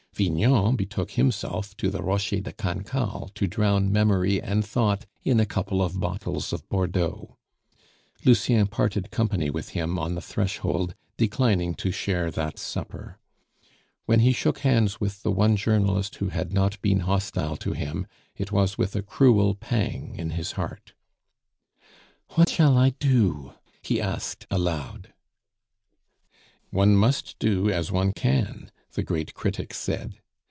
[0.13, 5.47] Vignon betook himself to the Rocher de Cancale to drown memory and thought in a
[5.47, 7.37] couple of bottles of Bordeaux;
[8.23, 13.19] Lucien parted company with him on the threshold, declining to share that supper.
[14.05, 18.05] When he shook hands with the one journalist who had not been hostile to him,
[18.35, 20.93] it was with a cruel pang in his heart.
[22.35, 25.13] "What shall I do?" he asked aloud.
[26.69, 30.17] "One must do as one can," the great critic said.